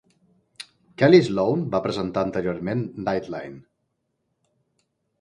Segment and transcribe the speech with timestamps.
[1.01, 3.65] Kellie Sloane va presentar anteriorment "Nightline"